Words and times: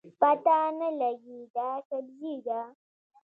پته 0.19 0.57
نه 0.79 0.89
لګي 0.99 1.39
دا 1.55 1.69
سبزي 1.87 2.33
ده 2.45 2.61